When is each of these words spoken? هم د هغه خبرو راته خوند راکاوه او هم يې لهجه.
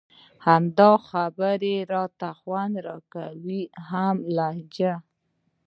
هم 0.45 0.63
د 0.77 0.79
هغه 0.87 0.97
خبرو 1.09 1.75
راته 1.93 2.29
خوند 2.39 2.73
راکاوه 2.87 3.61
او 3.75 3.83
هم 3.89 4.17
يې 4.23 4.31
لهجه. 4.37 4.93